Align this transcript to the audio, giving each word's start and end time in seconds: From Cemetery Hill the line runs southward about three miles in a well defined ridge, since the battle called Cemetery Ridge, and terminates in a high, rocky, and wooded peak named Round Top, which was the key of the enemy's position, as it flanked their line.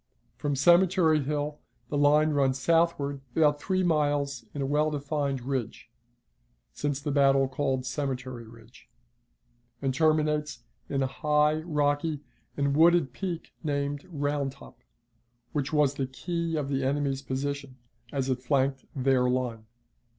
From 0.35 0.55
Cemetery 0.55 1.21
Hill 1.21 1.59
the 1.89 1.97
line 1.99 2.31
runs 2.31 2.57
southward 2.59 3.21
about 3.35 3.61
three 3.61 3.83
miles 3.83 4.45
in 4.51 4.63
a 4.63 4.65
well 4.65 4.89
defined 4.89 5.41
ridge, 5.43 5.91
since 6.73 6.99
the 6.99 7.11
battle 7.11 7.47
called 7.47 7.85
Cemetery 7.85 8.47
Ridge, 8.47 8.89
and 9.79 9.93
terminates 9.93 10.63
in 10.89 11.03
a 11.03 11.05
high, 11.05 11.57
rocky, 11.57 12.21
and 12.57 12.75
wooded 12.75 13.13
peak 13.13 13.51
named 13.63 14.07
Round 14.09 14.53
Top, 14.53 14.79
which 15.51 15.71
was 15.71 15.93
the 15.93 16.07
key 16.07 16.55
of 16.55 16.67
the 16.67 16.83
enemy's 16.83 17.21
position, 17.21 17.77
as 18.11 18.27
it 18.27 18.41
flanked 18.41 18.85
their 18.95 19.29
line. 19.29 19.67